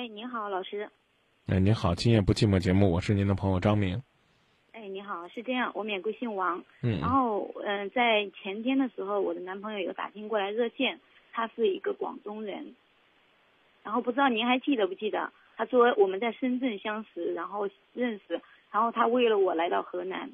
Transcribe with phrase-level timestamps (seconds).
[0.00, 0.88] 哎，您好，老师。
[1.46, 4.02] 哎，您好，今夜不寂寞节目，我是您的朋友张明。
[4.72, 6.64] 哎，你好，是这样，我免贵姓王。
[6.82, 7.00] 嗯。
[7.00, 10.98] 然后，嗯，在前天的时候，我的男朋友有打听过来热线，
[11.32, 12.74] 他是一个广东人。
[13.82, 15.30] 然后不知道您还记得不记得？
[15.58, 18.40] 他说我们在深圳相识，然后认识，
[18.72, 20.30] 然后他为了我来到河南，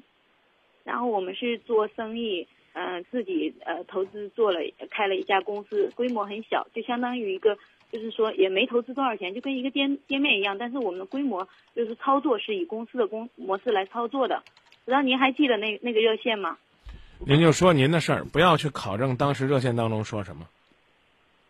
[0.85, 7.57] 然后我们是做生意，嗯，自己呃投资做了开了一家公司，规模很小，就相当于一个。
[7.91, 14.43] 就是说也没投资多少钱，就跟一个店店面一样，但是我们的规模就是操作是以公司的公模式来操作的。
[14.85, 16.57] 不知道您还记得那那个热线吗？
[17.25, 20.47] 您就说您的事儿，不要去考证当时热线当中说什么。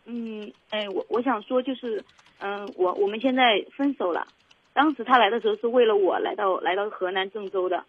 [0.06, 2.02] 嗯，哎，我我想说就是，
[2.38, 4.26] 嗯，我我们现在分手了。
[4.72, 7.84] 当时他来的时候是为了我来到来到河南郑州的，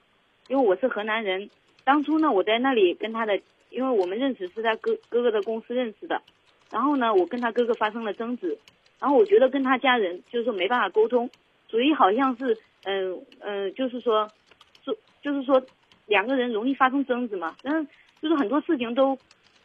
[0.47, 1.50] 因为我是河南人。
[1.84, 3.39] 当初呢，我在那里跟他的，
[3.70, 6.22] 因为我们认识是在哥哥哥的公司认识的。
[6.72, 8.58] 然后呢，我跟他哥哥发生了争执，
[9.00, 11.30] 然后我觉得跟他家人就是说没办法沟通，
[11.68, 14.30] 所以好像是嗯嗯，就是说，
[14.84, 15.61] 说就是说
[16.06, 17.88] 两个人容易发生争执嘛，但是，
[18.22, 19.17] 就是很多事情都，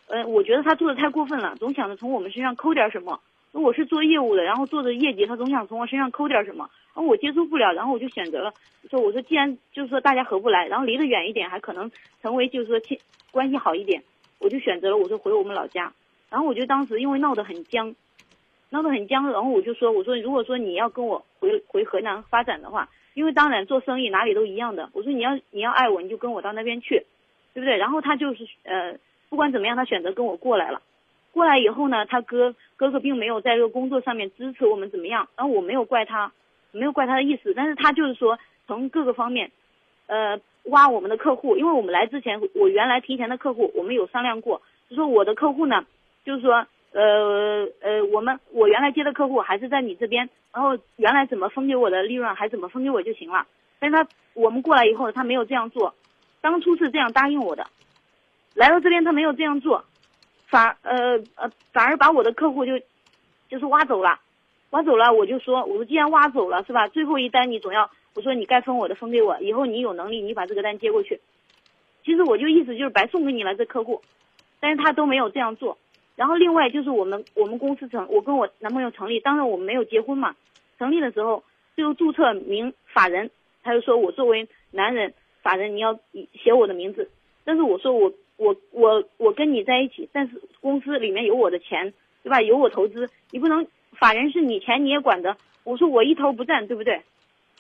[0.09, 3.21] 呃，我觉得他做的太过分了，总想着从我们身上抠点什么。
[3.53, 8.53] 我是做业务的，然后做着业绩，他总想从我身上抠点什么，然后我接受不了，然后我就选择了
[8.91, 11.89] 说，我说既然就是说大家合不来，然后离得远一点还可能
[12.21, 12.99] 成为就是说亲
[13.31, 14.03] 关系好一点，
[14.41, 15.93] 我就选择了我说回我们老家。
[16.35, 17.95] 然后我就当时因为闹得很僵，
[18.71, 27.07] 闹得很僵，然后我就说，我说如果说你要跟我回回河南发展的话，因为当然做生意哪里都一样的，我说你要你要爱我，你就跟我到那边去，
[27.53, 27.77] 对不对？
[27.77, 30.83] 然后他就是呃，不管怎么样，他选择跟我过来了。
[31.31, 36.33] 过来以后呢，他哥哥哥并没有在这个工作上面支持我们怎么样，然后我没有怪他，
[36.73, 39.53] 没有怪他的意思，但是他就是说从各个方面，
[40.09, 45.87] 呃，挖我们的客户，因为我们来之前，我原来提前的客户我们有商量过，就说我的客户呢。
[46.25, 53.47] 就是说，呃呃，我们我原来接的客户还是在你这边，然后原来怎么分给我的利润还怎么分给我就行了。
[53.79, 55.95] 但是他我们过来以后，他没有这样做，
[56.41, 57.67] 当初是这样答应我的，
[58.55, 59.85] 来到这边他没有这样做，
[60.47, 62.79] 反呃呃反而把我的客户就
[63.49, 64.19] 就是挖走了，
[64.71, 71.21] 挖走了我就说我说既然挖走了是吧，最后一单你总要我说你该分我的分给我，以后你有能力你把这个单接过去。
[72.05, 74.01] 其实我就意思就是白送给你了这客户，
[74.61, 75.77] 但是他都没有这样做。
[76.17, 80.35] 然后另外就是我们我们公司成我跟我男朋友成立，当然我们没有结婚嘛。
[80.79, 81.43] 成立的时候
[81.77, 83.31] 就注册名法人，
[83.63, 85.99] 他就说我作为男人法人你要
[86.33, 87.11] 写我的名字。
[87.45, 91.93] 但是我说我我我我跟你在一起，但是公司里面有我的钱，
[92.23, 92.41] 对吧？
[92.41, 95.37] 有我投资，你不能法人是你钱你也管的。
[95.63, 97.03] 我说我一头不占，对不对？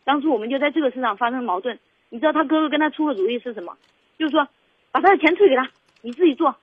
[0.04, 1.78] 当初我们就在这个事上发生矛盾。
[2.10, 3.76] 你知道他哥哥跟他出的主意是什么？
[4.18, 4.46] 就是说
[4.92, 5.68] 把他的钱退给他，
[6.02, 6.54] 你自己做。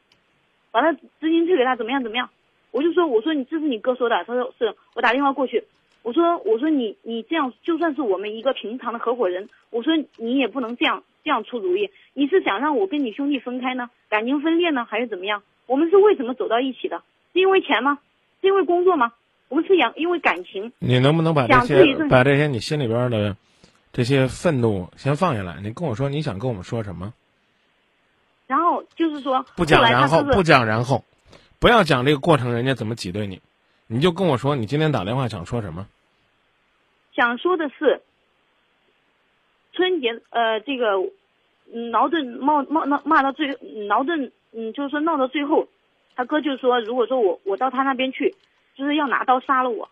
[0.71, 2.01] 把他资金退给他，怎么样？
[2.01, 2.29] 怎么样？
[2.71, 4.23] 我就说，我说你这是你哥说的。
[4.25, 5.63] 他说是我打电话过去，
[6.03, 11.89] 我说我说你你这样就算是我们一个平常的合伙人，我说你也不能这样这样出主意。
[12.13, 15.43] 你是想让我跟你兄弟分开呢，感情分裂呢，还是怎么样？
[15.67, 17.03] 我们是为什么走到一起的？
[17.33, 17.99] 是因为钱吗？
[18.39, 19.11] 是因为工作吗？
[19.49, 20.71] 我们是养因为感情。
[20.79, 23.35] 你能不能把这些把这些你心里边的
[23.91, 25.59] 这些愤怒先放下来？
[25.61, 27.13] 你跟我说你想跟我们说什么？
[28.95, 31.03] 就是说，不讲然后，不讲然后，
[31.59, 33.41] 不要讲这个过程，人家怎么挤兑你，
[33.87, 35.87] 你就跟我说，你今天打电话想说什么？
[37.15, 38.01] 想说的是，
[39.73, 40.97] 春节呃，这个
[41.91, 43.47] 矛盾闹闹闹骂到最
[43.87, 45.67] 矛盾，嗯，就是说闹到最后，
[46.15, 48.35] 他哥就说，如果说我我到他那边去，
[48.75, 49.89] 就是要拿刀杀了我，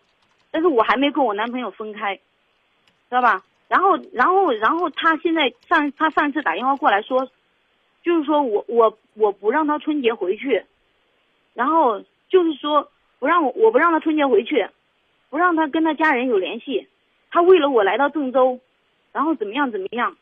[0.50, 2.22] 但是我还没跟我男朋友分开，知
[3.10, 3.42] 道吧？
[3.68, 7.30] 然后然后然后他现在上他上一次打电话过来说。
[8.02, 10.64] 就是说我我我不让他春节回去，
[11.52, 12.00] 然后
[12.30, 14.66] 就是说不让我我不让他春节回去，
[15.28, 16.88] 不让他跟他家人有联系，
[17.30, 18.58] 他为了我来到郑州，
[19.12, 20.16] 然后怎么样怎么样。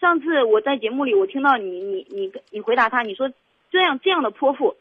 [0.00, 3.30] 上次我在节目里我听到你你你你回答他，你说
[3.70, 4.74] 这样这样的泼妇，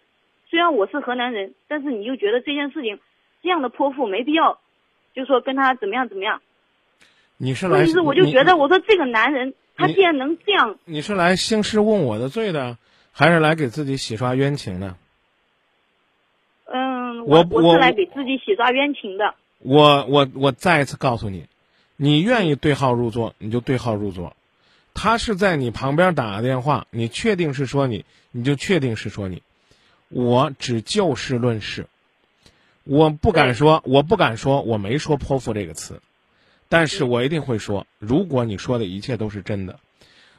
[0.49, 2.97] 虽然我是河南人，但是你又觉得这件事情
[3.41, 4.57] 这样的泼妇没必要，
[5.13, 6.41] 就说跟他怎么样怎么样。
[7.35, 7.85] 你是来？
[8.05, 9.53] 我就觉得我说这个男人。
[9.75, 12.77] 他既然能这样，你是来兴师问我的罪的，
[13.11, 14.95] 还是来给自己洗刷冤情的？
[16.65, 19.35] 嗯，我我是来给自己洗刷冤情的。
[19.59, 21.45] 我我我再一次告诉你，
[21.95, 24.35] 你愿意对号入座，你就对号入座。
[24.93, 29.41] 他是在你旁边打个电话，你确定是说你，你就确定是说你。
[30.09, 31.87] 我只就事论事，
[32.83, 35.99] 我不敢说，我不敢说我没说泼妇这个词。
[36.73, 39.77] 但是我一定会说，如果你说的一切都是真的，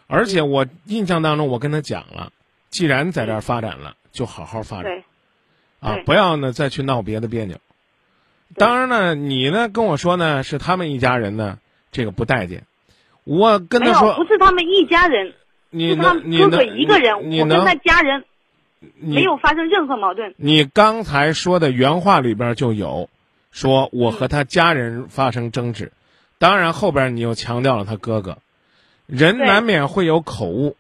[0.08, 2.32] 而且我印象当中我跟他讲了，
[2.70, 5.04] 既然在这儿发展了，就好好发展，
[5.78, 7.58] 啊，不要呢再去闹别的别扭。
[8.56, 11.60] 当然呢，你呢跟我说呢是他们一家人呢，
[11.92, 12.64] 这个不待见。
[13.22, 15.34] 我跟他说，不是他们一家人，
[15.70, 18.24] 你是他能你哥哥能一个人，我跟他家人
[18.98, 20.34] 没有发生任何矛盾。
[20.36, 23.08] 你刚才说的原话里边就有，
[23.52, 25.92] 说我和他家人发生争执，
[26.38, 28.38] 当然后边你又强调了他哥哥，
[29.06, 30.76] 人难免会有口误。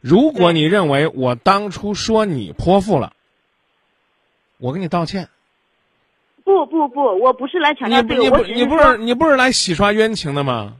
[0.00, 3.12] 如果你认为我当初说你泼妇了，
[4.58, 5.28] 我给你道歉。
[6.44, 10.76] 不不不，我不是来强你调这个，不你不你不是你不是来洗刷冤情的吗？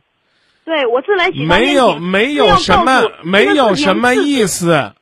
[0.65, 4.93] 对，我是来洗刷没有冤情没有什么没有什么意思，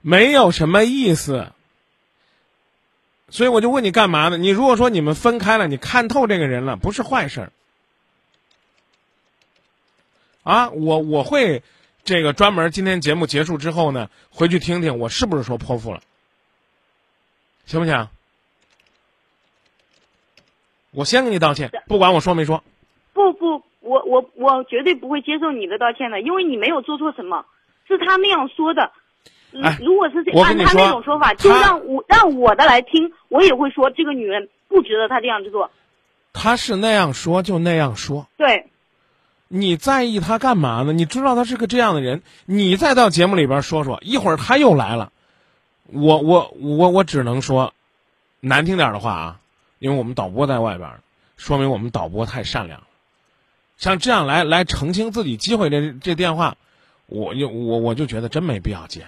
[0.00, 1.48] 没有什么意思。
[3.28, 4.38] 所以我就问你干嘛呢？
[4.38, 7.52] 你如果说你们分开了，你看透这个人了，不是坏事儿。
[10.46, 11.60] 啊，我我会
[12.04, 16.00] 这个专门今天节目结束之后呢，回去听听我是不是说泼妇了，
[17.64, 18.08] 行不行？
[20.92, 22.62] 我先给你道歉，不管我说没说。
[23.12, 27.44] 不不，我我我绝对不会接受你的道歉的，因为你没有做错什么，
[27.88, 28.92] 是他那样说的。
[29.50, 35.68] 嗯哎如果是这按他那种说法，就让我让我的来听，我也会说这个女人不值得他这样子做。
[36.32, 38.68] 他是那样说就那样说，对，
[39.48, 40.92] 你在意他干嘛呢？
[40.92, 45.12] 你知道他是个这样的人，你再到节目里边说说，一会儿他又来了，
[45.86, 47.72] 我我我我只能说，
[48.40, 49.40] 难听点的话啊，
[49.78, 50.90] 因为我们导播在外边，
[51.36, 52.86] 说明我们导播太善良了。
[53.78, 56.56] 像这样来来澄清自己机会这这电话，
[57.06, 59.06] 我就我我就觉得真没必要接。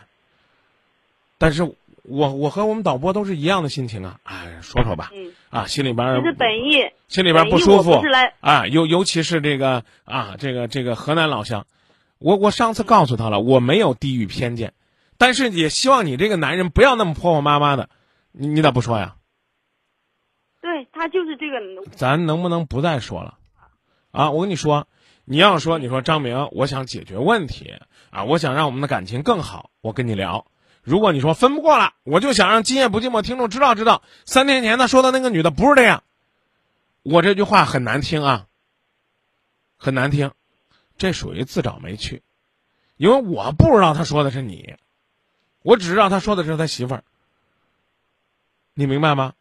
[1.39, 1.75] 但是
[2.09, 11.67] 我我和我们导播都是一样的心情啊，哎，说说吧，嗯，啊，心里边其实本意心里边不舒服是来啊，尤尤其是这个啊，这个这个河南老乡，
[12.19, 14.73] 我我上次告诉他了，我没有地域偏见，
[15.19, 17.89] 但是也希望你这个男人不要那么婆婆妈妈的，
[18.33, 19.17] 你你咋不说呀？
[20.61, 23.39] 对他就是这个，咱能不能不再说了？
[24.11, 24.89] 啊，我跟你说，
[25.25, 27.75] 你要说你说张明，我想解决问题
[28.11, 30.47] 啊，我想让我们的感情更好，我跟你聊。
[30.89, 36.03] 如果你说分不过了，我就想让今夜不寂寞听众知道知道，三天前他说的那个女的不是这样。
[37.03, 38.47] 我这句话很难听啊，
[39.77, 40.33] 很难听，
[40.97, 42.23] 这属于自找没趣，
[42.97, 44.77] 因为我不知道他说的是你，
[45.63, 47.05] 我只知道他说的是他媳妇儿，
[48.73, 49.35] 你明白吗？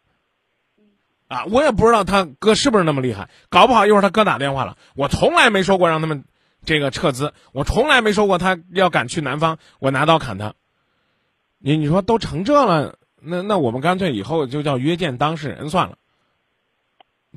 [1.29, 6.25] 啊，我也不知道他哥是不是那么厉害，搞不好一会儿他哥打电话了，我从来没说过让他们
[6.65, 10.53] 这个撤资，我从来没说过他要敢去南方，我拿刀砍他。
[11.59, 15.97] 你你说都成这了，那那我们干脆以后就叫约见当事人算了，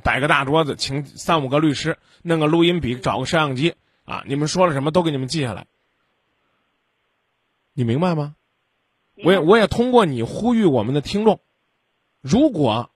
[0.03, 3.75] 摆个大桌子，请三五个律师，弄个录音笔，找个摄像机
[4.05, 5.67] 啊，你们说了什么都给你们记下来，
[7.73, 8.35] 你明白吗？
[9.23, 11.41] 我也我也通过你呼吁我们的听众，
[12.21, 12.91] 如果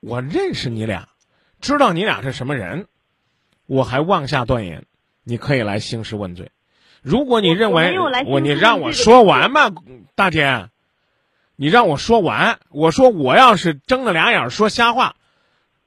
[0.00, 1.08] 我认识你俩，
[1.60, 2.86] 知道你俩是什么人，
[3.66, 4.86] 我还妄下断言，
[5.24, 6.50] 你可以来兴师问罪。
[7.02, 9.72] 如果你认为我你让我说完嘛，
[10.14, 10.69] 大姐，
[11.60, 12.58] 你让我说完。
[12.70, 15.16] 我说我要是睁着俩眼儿说瞎话，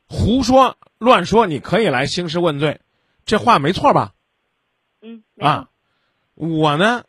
[0.06, 2.80] 胡说乱说，你可以来兴师问罪，
[3.26, 4.14] 这话没错吧？
[5.02, 5.70] 嗯，啊，
[6.36, 7.06] 我呢，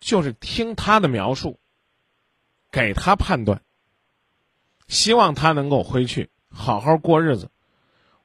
[0.00, 1.60] 就是听他的描述，
[2.70, 3.60] 给他判断，
[4.88, 7.50] 希望他能够回去好好过日子。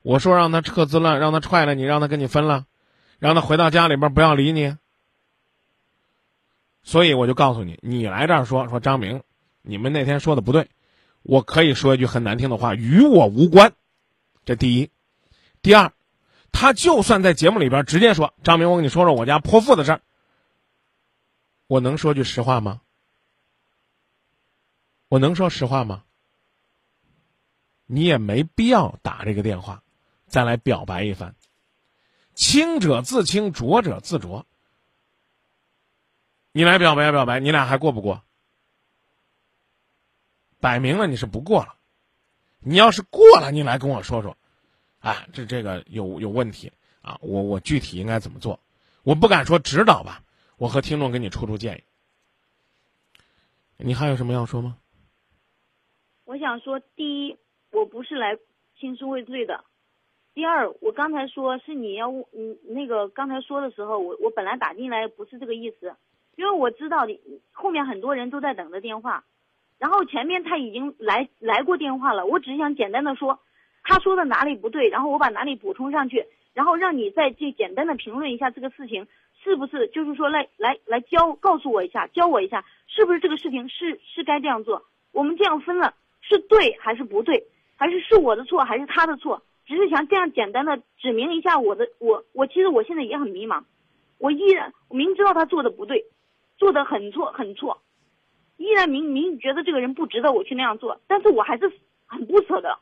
[0.01, 2.67] 我说让他撤资了，让他踹了你，让他跟你分了，
[3.19, 4.77] 让他回到家里边不要理你。
[6.83, 9.21] 所以我就告诉你，你来这儿说说张明，
[9.61, 10.69] 你们那天说的不对，
[11.21, 13.73] 我可以说一句很难听的话，与我无关。
[14.43, 14.89] 这第一，
[15.61, 15.93] 第二，
[16.51, 20.01] 他就算在节目里边直接说张明，我跟你说说我家泼妇的事儿，
[21.67, 22.81] 我能说句实话吗？
[25.07, 26.03] 我能说实话吗？
[27.85, 29.83] 你也没必要打这个电话，
[30.25, 31.35] 再来表白一番。
[32.33, 34.47] 清者自清，浊者自浊。
[36.53, 38.23] 你来表白表白，你俩还过不过？
[40.61, 41.75] 摆明了你是不过了。
[42.59, 44.37] 你要是过了，你来跟我说说，
[44.99, 48.59] 啊，这这个有有问题啊，我我具体应该怎么做？
[49.03, 50.23] 我不敢说指导吧，
[50.57, 51.83] 我和听众给你出出建议。
[53.77, 54.77] 你还有什么要说吗？
[56.25, 57.37] 我想说，第一，
[57.71, 58.37] 我不是来
[58.79, 59.65] 兴师问罪的；
[60.35, 65.95] 第二，我刚才说是你要嗯那个刚才说的时候，我我本来打进来不是这个意思，
[66.35, 67.19] 因为我知道你
[67.51, 69.25] 后面很多人都在等着电话，
[69.81, 73.39] 然后前面他已经来来过电话了，我只是想简单的说，
[73.81, 76.23] 他说的哪里不对，然后我把哪里补充上去，
[76.53, 79.07] 然后让你再去简单的评论一下这个事情
[79.43, 84.83] 是不是，就是说来来来教告诉我一下，教我一下，是不是这个事情是是该这样做？
[85.13, 87.47] 我们这样分了是对还是不对？
[87.75, 89.41] 还是是我的错，还是他的错？
[89.65, 93.63] 只是想这样简单的指明一下我的我我其实我现在也很迷茫，
[94.19, 96.05] 我依然我明知道他做的不对，
[96.59, 97.81] 做的很错很错，
[98.61, 101.71] 依然明明觉得这个人不值得我去那样做，但是我还是
[102.05, 102.77] 很不舍得。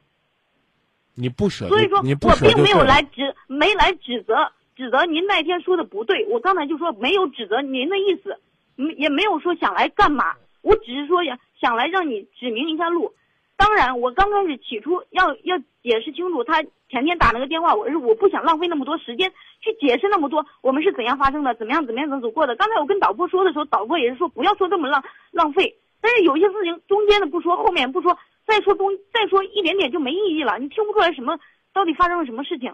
[1.16, 8.40] 你不舍，所以说，我并没有来指没来指责指责您那天说的不对，我刚才就说没有指责您的意思，
[8.78, 13.14] 嗯，也没有说想来干嘛，我只是说想想来让你指明一下路。
[13.58, 19.32] 当然，我刚开始起初要要解释清楚，他前天打那个电话，我是我不想浪费那么多时间
[19.62, 22.56] 去解释那么多，我们是怎样发生的，怎么样怎么样怎么走过的。
[22.56, 31.40] 刚才我跟导播说的时候，导播也是说不要说这么浪浪费，但是有些事情中间的不说，后面不说，再说中再说一点点就没意义了，你听不出来什么
[31.74, 32.74] 到底发生了什么事情，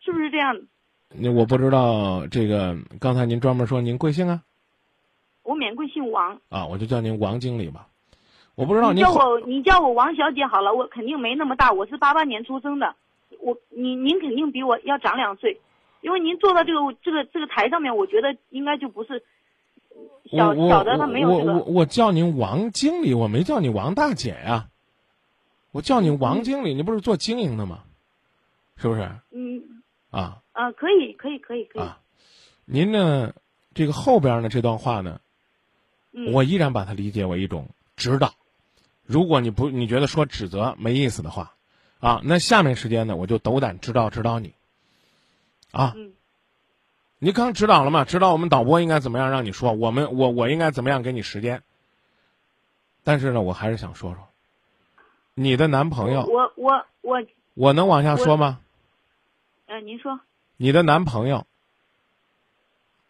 [0.00, 0.60] 是不是这样？
[1.12, 4.42] 那我不知道这个，刚才您专门说您贵姓啊？
[5.42, 7.86] 我免贵姓王，啊，我就叫您王经理吧。
[8.54, 12.94] 我不知道你叫我你叫我王小姐好了，我肯定没那么大，我是八八年出生的，
[13.40, 15.60] 我您您肯定比我要长两岁，
[16.02, 19.22] 因为您坐到这个这个这个台上面，我觉得应该就不是
[20.30, 24.66] 小小的他没有我我这个，我叫您王经理，我没叫你王大姐呀。
[25.72, 27.84] 我叫你王经理，你不是做经营的吗？
[28.76, 31.98] 是不是嗯啊啊，可以可以可以可以，啊？
[32.64, 33.32] 您呢？
[33.72, 35.20] 这个后边呢这段话呢，
[36.12, 38.34] 嗯我依然把它理解为一种指导。
[39.10, 41.54] 如果你不你觉得说指责没意思的话，
[41.98, 44.54] 啊，那下面时间呢，我就斗胆指导指导你。
[45.72, 46.12] 啊，嗯
[47.18, 48.04] 你刚指导了嘛？
[48.04, 51.64] 指导我们导播应该怎么样让你说，我们我我应该怎么样给你时间。
[53.02, 54.28] 但是呢，我还是想说说，
[55.34, 58.60] 你的男朋友，我我我我能往下说吗？
[59.66, 60.20] 呃，您说
[60.56, 61.48] 你的男朋友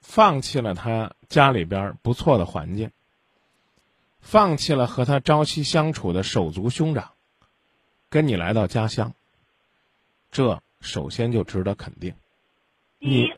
[0.00, 2.90] 放弃了他家里边不错的环境，
[4.20, 7.12] 放弃了和他朝夕相处的手足兄长，
[8.08, 9.12] 跟你来到家乡，
[10.30, 12.14] 这首先就值得肯定。
[12.98, 13.32] 第一，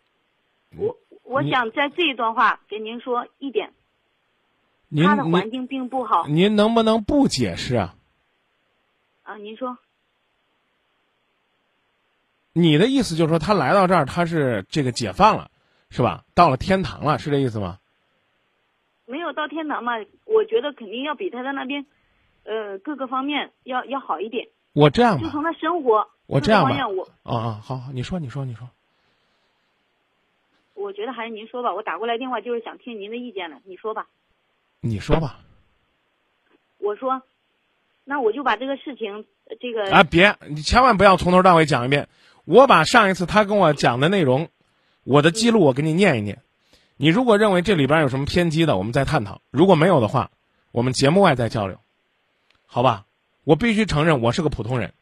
[0.76, 3.72] 我我想在这一段话给您说一点，
[4.88, 7.94] 您他的环境并不好您能不能不解释啊？
[9.22, 9.78] 啊，您说
[12.52, 15.50] 你的意思就是说，他来到这儿，他是这个解放了，
[15.88, 16.24] 是吧？
[16.34, 17.78] 到了天堂了，是这意思吗？
[19.06, 19.92] 没有到天堂嘛？
[20.24, 21.86] 我觉得肯定要比他在那边，
[22.44, 24.48] 呃，各个方面要要好一点。
[24.72, 26.64] 我这样吧，就从他生活我这样
[26.96, 28.68] 我啊啊，好，好你说，你说，你说，
[30.74, 31.74] 我觉得还是您说吧。
[31.74, 34.06] 我打过来电话就是想听您的意见了，你说吧。
[34.80, 35.40] 你说吧。
[36.78, 37.22] 我说，
[38.04, 42.08] 那我就把这个事情，呃这个啊，别，你千万不要从头到尾讲一遍。
[42.44, 44.48] 我把上一次他跟我讲的内容，
[45.04, 46.42] 我的记录我给你念一念。
[47.02, 50.30] 你如果认为这里边有什么偏激的，我们再探讨；如果没有的话，
[50.70, 51.80] 我们节目外再交流，
[52.64, 53.06] 好吧？
[53.42, 54.94] 我必须承认，我是个普通人。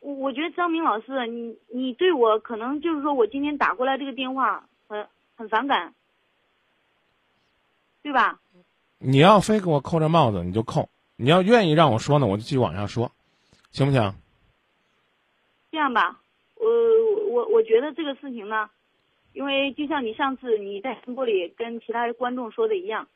[0.00, 5.94] 我我觉得张明老师，你你对我可能就是说我今天打过来这个电话很很反感，
[8.02, 8.38] 对吧？
[8.98, 13.10] 你要非给我扣这帽子，你就扣；你要愿意让我说呢，我就继续往下说，
[13.72, 14.12] 行不行？
[15.70, 16.20] 这样吧，
[16.56, 16.66] 我
[17.30, 18.68] 我我觉得这个事情呢，
[19.36, 23.06] 因为就像你上次你在直播里跟其他观众说的一样，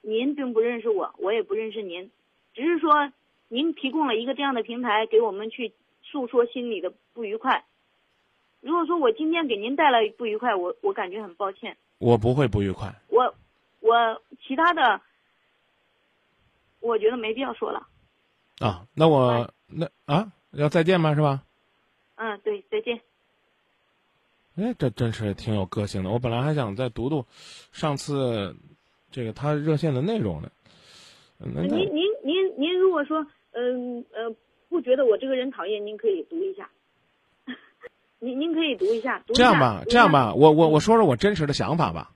[0.00, 2.10] 您并不认识我，我也不认识您，
[2.54, 3.12] 只是说
[3.46, 5.72] 您提供了一个这样的平台给我们去
[6.02, 7.64] 诉说心里的不愉快。
[8.60, 11.76] 如果说我今天给您带来不愉快，我我感觉很抱歉。
[11.98, 12.92] 我不会不愉快。
[13.06, 13.32] 我
[13.78, 15.00] 我其他的，
[16.80, 17.86] 我觉得没必要说了。
[18.58, 21.14] 啊，那我那啊要再见吗？
[21.14, 21.44] 是吧？
[22.16, 23.00] 嗯，对，再见。
[24.60, 26.10] 哎，这真是挺有个性的。
[26.10, 27.24] 我本来还想再读读
[27.72, 28.54] 上次
[29.10, 30.50] 这个他热线的内容呢。
[31.38, 34.34] 您您您您如果说嗯呃
[34.68, 36.68] 不觉得我这个人讨厌，您可以读一下。
[38.20, 42.10] 您您可以读一下，这样吧，这样，吧，我我我说说我真实的想法吧，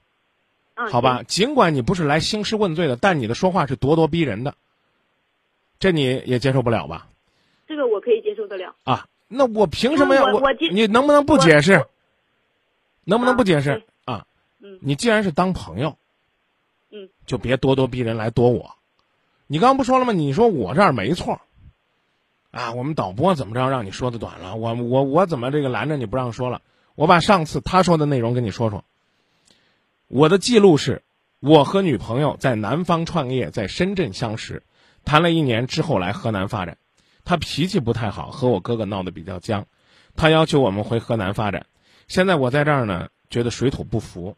[0.75, 1.23] 好吧？
[1.23, 4.55] 尽管你不是来兴师问罪的，但你的说话是咄咄逼人的，
[5.79, 7.09] 这你也接受不了吧？
[7.67, 8.77] 这个我可以接受得了。
[8.85, 11.83] 啊，那我凭什么要我你能不能不解释？
[13.05, 14.27] 能不能不解释对啊？
[14.61, 15.97] 嗯你既然是当朋友，
[16.91, 18.77] 嗯，就别咄咄逼人来躲我。
[19.47, 20.13] 你刚刚不说了吗？
[20.13, 21.41] 你说我这儿没错，
[22.51, 24.57] 啊，我们导播怎么着让你说的短了？
[24.57, 26.63] 我我我怎么这个拦着你不让说了？
[26.95, 28.85] 我把上次他说的内容跟你说说。
[30.07, 31.03] 我的记录是，
[31.41, 34.63] 我和女朋友在南方创业，在深圳相识，
[35.05, 36.79] 谈了一年之后来河南发展。
[37.25, 39.67] 他脾气不太好，和我哥哥闹得比较僵，
[40.15, 41.67] 他要求我们回河南发展。
[42.09, 44.37] 现在我在这儿呢，觉得水土不服。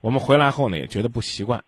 [0.00, 1.64] 我们回来后呢，也觉得不习惯，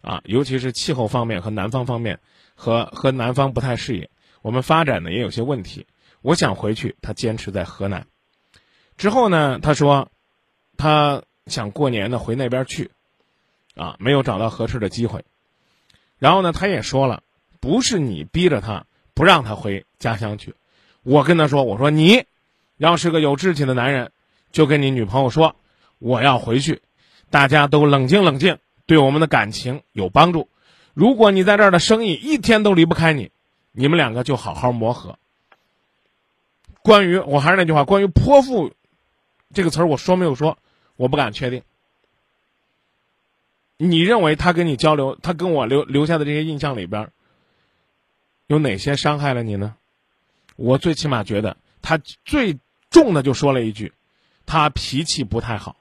[0.00, 2.18] 啊，尤其是气候方面和南方方面
[2.54, 4.08] 和和南方不太适应。
[4.42, 5.86] 我们发展呢也有些问题，
[6.22, 8.06] 我想回去，他坚持在河南。
[8.96, 10.10] 之后呢，他说
[10.76, 12.90] 他想过年呢回那边去，
[13.76, 15.24] 啊，没有找到合适的机会。
[16.18, 17.22] 然后呢，他也说了，
[17.60, 20.54] 不是你逼着他不让他回家乡去，
[21.02, 22.24] 我跟他说，我说你
[22.78, 24.10] 要是个有志气的男人，
[24.56, 25.54] 就跟你女朋友说，
[25.98, 26.80] 我要回去，
[27.28, 30.48] 大家都冷静冷静，对我们的感情有帮助。
[30.94, 33.30] 如果你在这儿的生意一天都离不开你，
[33.72, 35.18] 你们两个就好好磨合。
[36.80, 38.72] 关于我还是那句话，关于泼妇
[39.52, 40.56] 这个词儿，我说没有说，
[40.96, 41.60] 我不敢确定。
[43.76, 47.10] 你认为他跟你交流，他跟我留留下的这些印象里边，
[48.46, 49.76] 有哪些伤害了你呢？
[50.56, 52.58] 我最起码觉得他最
[52.88, 53.92] 重的就说了一句，
[54.46, 55.76] 他脾气不太好。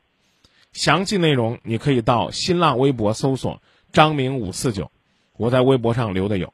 [0.74, 3.62] 详细内容你可以到新浪微博搜索
[3.93, 4.91] “张明五四九”，
[5.38, 6.53] 我在微博上留的有。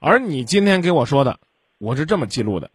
[0.00, 1.38] 而你今天给我说的，
[1.78, 2.70] 我是这么记录的：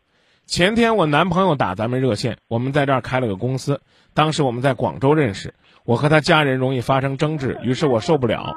[0.46, 3.82] 前天我男朋友打咱们热线，我们在这儿开了个公司，
[4.14, 5.54] 当时我们在广州认识。
[5.84, 8.56] 我和他家人容易发生争执，于是我受不了，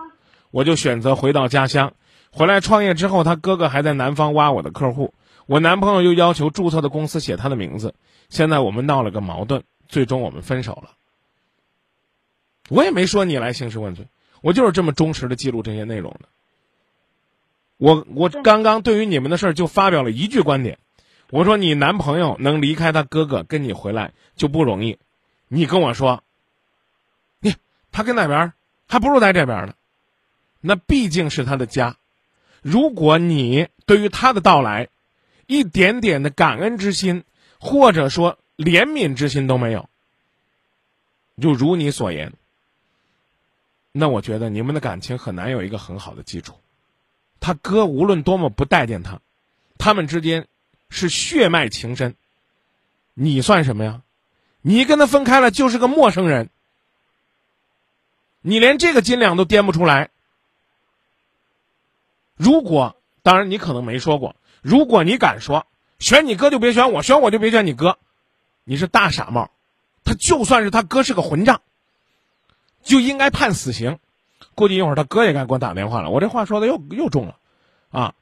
[0.50, 1.92] 我就选择回到家乡。
[2.32, 5.14] 回来创业之后，他哥哥还在南方挖我的客户，
[5.46, 7.94] 我男朋友又要求注册的公司写他的名字。
[8.28, 10.96] 现在我们闹了个矛盾，最终我们分手了。
[12.68, 14.06] 我也没说你来兴师问罪，
[14.40, 16.28] 我就是这么忠实的记录这些内容的。
[17.76, 20.78] 我我刚刚对于你们的事儿就发表了一句观点，
[21.30, 24.98] 我说你男朋友能离开他哥哥跟你回来就不容易，
[25.48, 26.22] 你跟我说。
[27.40, 27.54] 你
[27.90, 28.52] 他跟那边
[28.86, 29.74] 还不如在这边呢，
[30.60, 31.96] 那毕竟是他的家。
[32.62, 34.88] 如果你对于他的到来
[35.46, 37.24] 一点点的感恩之心，
[37.58, 39.88] 或者说怜悯之心都没有，
[41.40, 42.34] 就如你所言，
[43.90, 46.60] 那我觉得你们的感情很难有一个很好的基础。
[47.40, 49.20] 他哥无论多么不待见他，
[49.78, 50.46] 他们之间
[50.90, 52.14] 是血脉情深。
[53.14, 54.02] 你算什么呀？
[54.60, 56.50] 你跟他分开了就是个陌生人。
[58.42, 60.10] 你连这个斤两都掂不出来。
[62.36, 65.66] 如果当然你可能没说过，如果你敢说
[65.98, 67.98] 选你哥就别选我，选我就别选你哥，
[68.64, 69.50] 你是大傻帽。
[70.04, 71.60] 他就算是他哥是个混账，
[72.82, 73.98] 就应该判死刑。
[74.54, 76.10] 估计一会儿他哥也该给我打电话了。
[76.10, 77.36] 我这话说的又又重了，
[77.90, 78.14] 啊，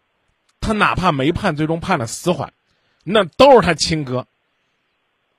[0.61, 2.53] 他哪怕没判，最终判了死缓，
[3.05, 4.27] 那都是他亲哥。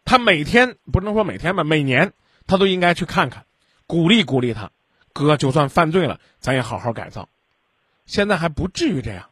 [0.06, 2.14] 他每天不能说每天吧，每年
[2.48, 3.46] 他都应该去看看。
[3.86, 4.72] 鼓励鼓励他，
[5.14, 7.30] 哥，就算犯罪了，咱也好好改造。
[8.06, 9.30] 现在还不至于这样，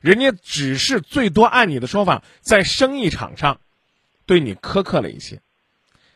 [0.00, 3.60] 人家只是最多按你的说法，在生意场上
[4.26, 5.40] 对你苛刻了一些。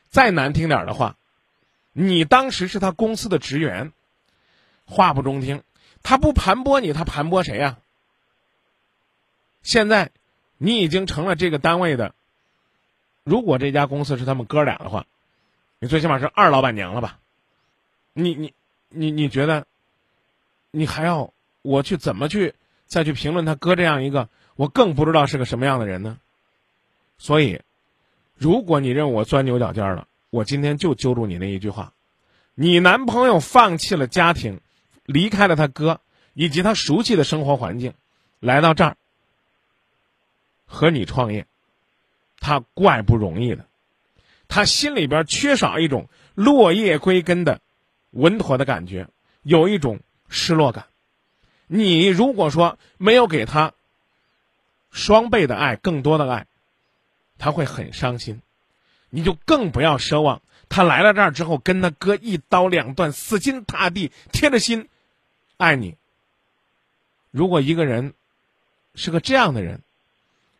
[0.09, 1.16] 再难听点的话，
[1.92, 3.92] 你当时是他公司的职员，
[4.87, 5.62] 话不中听，
[6.03, 7.79] 他不盘剥你，他盘剥谁呀？
[9.62, 10.12] 现在
[10.57, 12.14] 你已经成了这个单位的，
[13.25, 15.07] 如果这家公司是他们哥俩的话，
[15.79, 17.18] 你最起码是二老板娘了吧？
[18.14, 18.55] 你你
[18.88, 19.66] 你你觉得，
[20.71, 22.55] 你还要我去怎么去
[22.87, 26.18] 再去评论他哥这样一个，我更不知道是个什么样的人呢？
[27.18, 27.61] 所以，
[28.38, 31.92] 如果你认为我钻牛角尖了，我今天就揪住你那一句话：
[32.55, 34.61] 你男朋友放弃了家庭，
[35.05, 36.01] 离开了他哥
[36.35, 37.94] 以及他熟悉的生活环境，
[38.40, 38.96] 来到这儿
[40.66, 41.46] 和你创业，
[42.38, 43.66] 他怪不容易的，
[44.46, 47.61] 他心里边缺少一种落叶归根的。
[48.11, 49.09] 稳妥的感觉，
[49.42, 50.87] 有一种失落感。
[51.66, 53.74] 你如果说没有给他
[54.90, 56.46] 双倍的爱、更多的爱，
[57.38, 58.42] 他会很伤心。
[59.11, 64.88] 你就更不要奢望他来了这儿之后跟他哥一刀两断、死心塌地、贴着心
[65.57, 65.96] 爱你。
[67.31, 68.12] 如果一个人
[68.94, 69.81] 是个这样的人，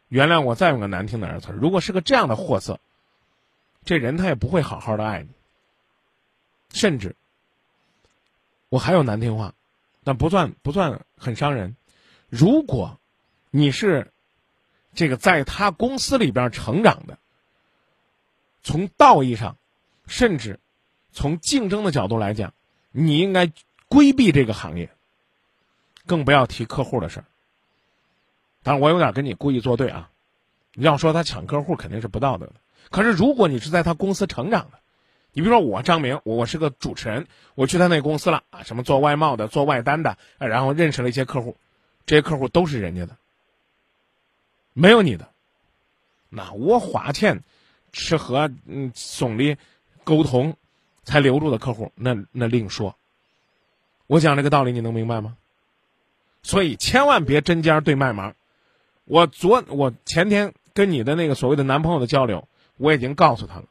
[0.09, 2.81] 原谅我再用个难听的词儿，如果是个这样的货色，
[3.85, 5.29] 这人他也不会好好的爱你，
[6.73, 7.15] 甚至。
[8.71, 9.55] 我还有难听话，
[10.05, 11.77] 但不算不算很伤人。
[12.29, 12.99] 如果
[13.51, 14.13] 你是
[14.99, 17.19] 这个在他公司里边成长的，
[18.65, 19.57] 从道义上，
[20.09, 20.59] 甚至
[21.13, 22.53] 从竞争的角度来讲，
[22.91, 23.53] 你应该
[23.87, 24.91] 规避这个行业，
[26.05, 27.25] 更不要提客户的事儿。
[28.65, 30.11] 当然，我有点跟你故意作对啊。
[30.75, 32.55] 你要说他抢客户，肯定是不道德的。
[32.91, 34.81] 可是，如果你是在他公司成长的，
[35.33, 41.57] 你比如说我张明，我是个主持人，我去他那公司了啊，什么做外贸的、做外单的，然后认识了一些客户，
[42.05, 43.17] 这些客户都是人家的，
[44.79, 45.29] 没有你的。
[46.29, 47.43] 那我花钱
[47.93, 49.57] 吃喝嗯送礼
[50.05, 50.57] 沟通
[51.05, 52.97] 才留住的客户，那那另说。
[54.07, 55.37] 我讲这个道理你能明白吗？
[56.43, 58.37] 所以千万别针尖对麦芒，
[59.05, 63.65] 我昨我前天跟你的那个所谓的男朋友的交流，我已经告诉他了，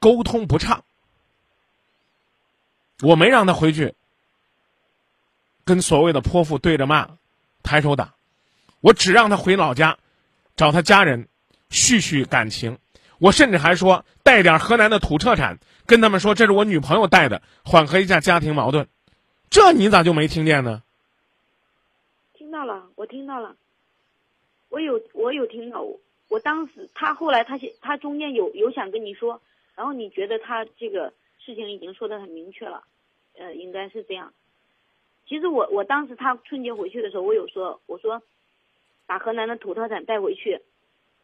[0.00, 0.84] 沟通不畅，
[3.00, 3.94] 我没让他回去
[5.64, 7.16] 跟所谓的泼妇对着骂，
[7.62, 8.14] 抬手打，
[8.84, 9.96] 我只让他回老家
[10.56, 11.26] 找他家人
[11.70, 12.76] 叙叙感情。
[13.18, 18.86] 我甚至还说带点河南的土特产，跟他们说这是我女朋友带的，缓和一下家庭矛盾。
[19.48, 20.82] 这你咋就没听见呢？
[22.34, 23.56] 听到了，我听到了，
[24.68, 25.82] 我有我有听到。
[26.28, 29.40] 我当时他后来他他中间有有想跟你说，
[29.76, 32.84] 然后你觉得他这个事情已经说的很明确了，
[33.38, 34.34] 呃，应该是这样。
[35.26, 38.22] 其实我我当时他春节回去的时候，我有说我说
[39.14, 40.60] 把河南的土特产带回去。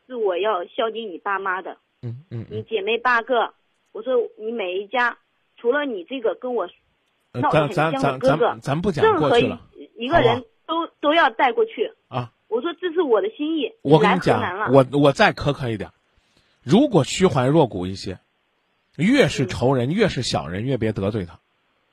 [0.07, 3.53] 是我要孝敬你爸妈的，嗯嗯，你姐妹八个，
[3.91, 5.19] 我说你每一家，
[5.57, 6.69] 除了你这个跟我
[7.33, 9.53] 闹得很僵的哥哥，咱不讲任何一
[9.97, 12.33] 一个人都都要带过去啊！
[12.47, 15.91] 我说这是我的心意，我跟你讲，我我再苛刻一点，
[16.63, 18.19] 如果虚怀若谷一些，
[18.97, 21.39] 越是仇人，越是小人，越别得罪他，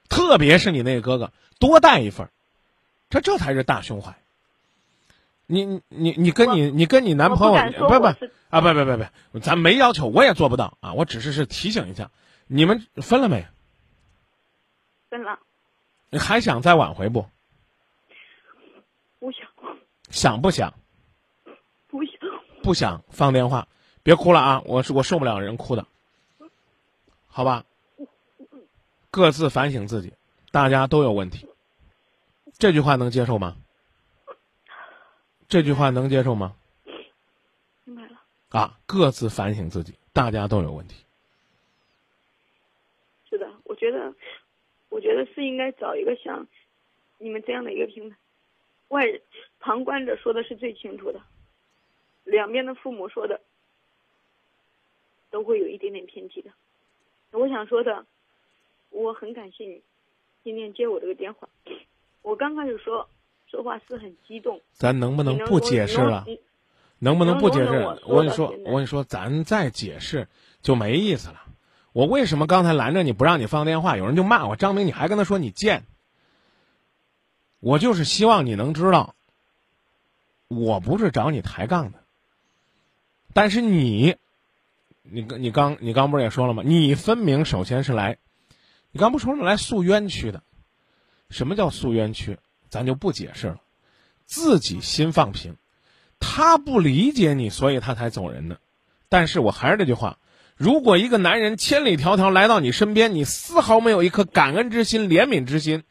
[0.10, 2.30] 特别是你那个哥哥，多带一份
[3.10, 4.16] 这这才是大胸怀。
[5.48, 8.06] 你你你跟你你跟你男朋友不不
[8.50, 12.12] 啊不不不不，咱没要求，我也做不到啊，我只是是提醒一下，
[12.48, 13.46] 你们分了没？
[15.10, 15.40] 分了。
[16.10, 17.26] 你还想再挽回不？
[19.20, 19.48] 不想。
[20.10, 20.74] 想不想？
[21.88, 22.14] 不想。
[22.62, 23.70] 不想放电话，
[24.04, 24.62] 别哭了啊！
[24.66, 25.88] 我是我受不了人哭的，
[27.28, 27.64] 好吧？
[29.10, 30.12] 各自反省自己，
[30.52, 31.48] 大家都有问题，
[32.58, 33.56] 这句话能接受吗？
[35.50, 36.58] 这句话能接受吗？
[37.86, 38.22] 明白了。
[38.50, 41.06] 啊，各自反省自己，大家都有问题。
[43.30, 44.14] 是的，我觉得，
[44.90, 46.46] 我觉得是应该找一个像
[47.18, 48.18] 你们这样的一个平台，
[48.90, 49.22] 外人
[49.62, 51.22] 旁观者说的是最清楚的，
[52.26, 53.40] 两边的父母说的
[55.30, 56.52] 都会有一点点偏激的。
[57.32, 58.06] 我想说的，
[58.90, 59.82] 我很感谢你
[60.44, 61.48] 今天接我这个电话。
[62.22, 63.10] 我刚开始说。
[63.50, 66.26] 说话是很激动，咱能不能不解释了？
[67.00, 67.98] 能不能不解释？
[68.06, 70.28] 我跟你说，我跟你说，咱再解释
[70.62, 71.44] 就没意思了。
[71.94, 73.98] 我为什么刚才拦着你不让你放电话？
[73.98, 75.86] 有人就骂我张明，你还跟他说你贱。
[77.60, 79.16] 我就是希望你能知道，
[80.48, 82.04] 我不是找你抬杠的。
[83.34, 84.16] 但是你，
[85.04, 86.64] 你你刚你刚不是也说了吗？
[86.66, 88.18] 你分明首先是来，
[88.92, 90.44] 你刚不说了来诉冤屈的？
[91.30, 92.38] 什么叫诉冤屈？
[92.69, 93.62] 咱就不解释了，
[94.25, 95.56] 自己心放平，
[96.19, 98.60] 他不理解你，所以他才走人的。
[99.10, 100.19] 但是我还是那句话，
[100.56, 105.84] 如果一个男人千里迢迢来到你身边，你丝毫没有一颗感恩之心、怜悯之心，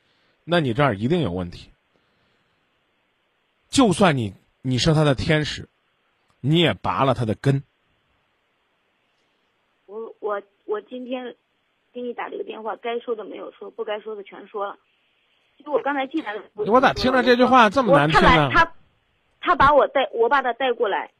[0.44, 1.70] 那你这儿一定有问题。
[3.70, 5.68] 就算你你是他的天使，
[6.40, 7.62] 你也拔了他的根。
[9.86, 11.34] 我我我今天
[11.92, 14.78] 给你打这个电话，该说的没有说，不该说的全说了。
[15.64, 18.50] 就我刚才进来的，我咋听着这句话这么难听呢？
[18.52, 18.72] 他，
[19.40, 21.10] 他把我带，我把他带过来，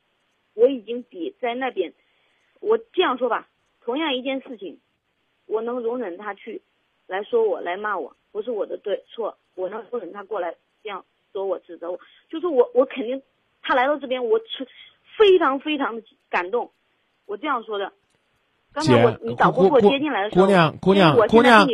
[0.55, 1.93] 我已经比在那边，
[2.61, 3.49] 我这样说吧，
[3.81, 4.79] 同样一件事情，
[5.47, 6.63] 我能容忍他去，
[7.07, 13.21] 来说我来骂我，不是我的对错，我能容忍他过来这样说我指责我，就是我我肯定，
[13.63, 14.67] 他来到这边，我是
[15.19, 16.71] 非常非常的感动，
[17.27, 17.93] 我这样说的。
[18.81, 19.19] 姐，
[19.53, 21.67] 姑姑姑娘姑娘姑娘，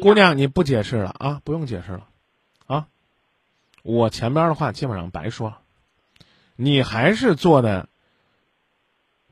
[0.00, 1.40] 姑娘你不解释了啊？
[1.44, 2.08] 不用解释了，
[2.66, 2.88] 啊，
[3.82, 5.60] 我前边的话基本上白说了，
[6.56, 7.88] 你还是做的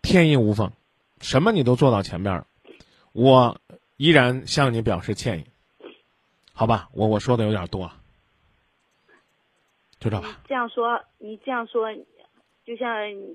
[0.03, 0.72] 天衣无缝，
[1.20, 2.46] 什么你都做到前边了，
[3.12, 3.59] 我
[3.96, 5.46] 依然向你表示歉意，
[6.53, 6.88] 好吧？
[6.92, 7.90] 我我说的有点多，
[10.00, 10.40] 就这吧。
[10.48, 11.94] 这样说，你这样说，
[12.66, 12.88] 就像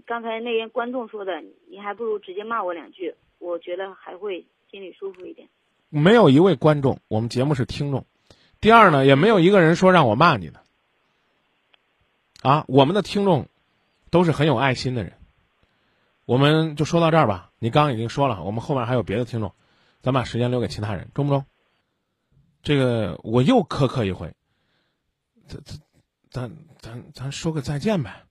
[0.06, 3.16] 刚才那些观众说的，你还不如直接骂我两句。
[3.40, 5.50] 我觉得还会心里舒服一点。
[5.90, 8.06] 没有一位观众，我们节目是听众。
[8.62, 10.62] 第二呢，也没有一个人说让我骂你的。
[12.42, 13.48] 啊，我们的听众
[14.12, 15.14] 都是很有爱心的人。
[16.26, 17.52] 我们就说到这儿吧。
[17.58, 19.54] 你刚刚已经说了，我们后面还有别的听众，
[20.02, 21.44] 咱把时间留给其他人，中不中？
[22.62, 24.34] 这个我又苛刻一回。
[25.48, 25.80] 咱咱
[26.30, 28.24] 咱咱咱说个再见呗。